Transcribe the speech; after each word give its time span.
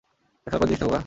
এটা 0.03 0.43
খেলা 0.45 0.57
করার 0.59 0.67
জিনিস 0.69 0.79
না, 0.81 0.85
খোকা। 0.87 0.99